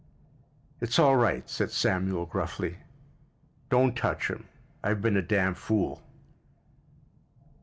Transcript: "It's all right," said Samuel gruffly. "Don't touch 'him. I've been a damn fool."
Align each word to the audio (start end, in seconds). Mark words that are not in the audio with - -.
"It's 0.79 0.97
all 0.97 1.15
right," 1.15 1.47
said 1.47 1.69
Samuel 1.69 2.25
gruffly. 2.25 2.77
"Don't 3.69 3.95
touch 3.95 4.29
'him. 4.31 4.45
I've 4.83 4.99
been 5.03 5.15
a 5.15 5.21
damn 5.21 5.53
fool." 5.53 6.01